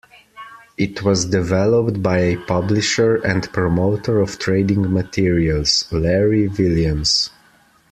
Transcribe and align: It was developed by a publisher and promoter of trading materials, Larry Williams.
It 0.79 1.03
was 1.03 1.25
developed 1.25 2.01
by 2.01 2.17
a 2.21 2.35
publisher 2.47 3.17
and 3.17 3.43
promoter 3.53 4.19
of 4.19 4.39
trading 4.39 4.91
materials, 4.91 5.85
Larry 5.91 6.47
Williams. 6.47 7.29